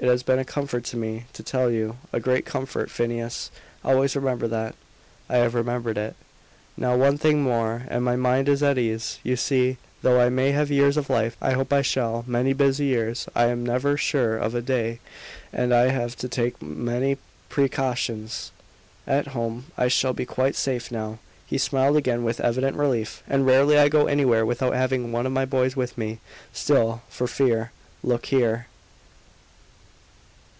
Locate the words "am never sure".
13.46-14.36